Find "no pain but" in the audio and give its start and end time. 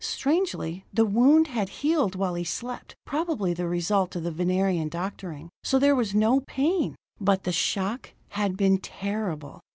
6.15-7.43